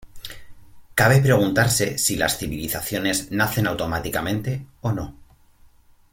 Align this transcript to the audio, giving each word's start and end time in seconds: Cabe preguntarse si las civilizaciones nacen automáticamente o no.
Cabe 0.95 1.21
preguntarse 1.21 1.99
si 1.99 2.15
las 2.15 2.39
civilizaciones 2.39 3.29
nacen 3.31 3.67
automáticamente 3.67 4.65
o 4.81 4.91
no. 4.93 5.13